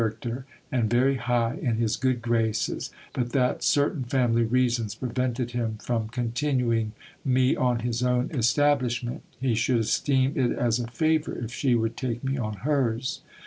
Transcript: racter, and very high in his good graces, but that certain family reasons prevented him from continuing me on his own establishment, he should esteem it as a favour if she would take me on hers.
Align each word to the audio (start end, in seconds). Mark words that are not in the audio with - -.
racter, 0.03 0.45
and 0.71 0.89
very 0.89 1.17
high 1.17 1.53
in 1.61 1.75
his 1.77 1.95
good 1.95 2.23
graces, 2.23 2.89
but 3.13 3.33
that 3.33 3.61
certain 3.63 4.03
family 4.03 4.41
reasons 4.43 4.95
prevented 4.95 5.51
him 5.51 5.77
from 5.79 6.07
continuing 6.09 6.93
me 7.23 7.55
on 7.55 7.81
his 7.81 8.01
own 8.01 8.27
establishment, 8.33 9.21
he 9.39 9.53
should 9.53 9.77
esteem 9.81 10.33
it 10.35 10.51
as 10.57 10.79
a 10.79 10.87
favour 10.87 11.37
if 11.37 11.53
she 11.53 11.75
would 11.75 11.95
take 11.95 12.23
me 12.23 12.35
on 12.35 12.53
hers. 12.65 13.21